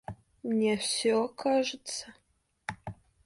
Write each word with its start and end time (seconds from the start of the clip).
Мне 0.41 0.77
все 0.77 1.27
кажется. 1.27 2.11